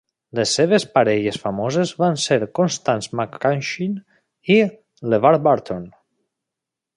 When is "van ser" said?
1.99-2.39